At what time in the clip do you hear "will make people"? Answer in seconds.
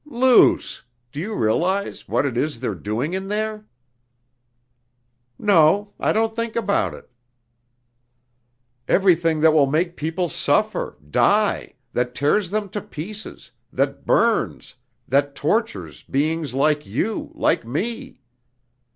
9.51-10.27